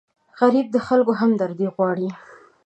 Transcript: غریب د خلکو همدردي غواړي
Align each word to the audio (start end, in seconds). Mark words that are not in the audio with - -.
غریب 0.39 0.67
د 0.71 0.77
خلکو 0.87 1.11
همدردي 1.21 1.67
غواړي 1.75 2.09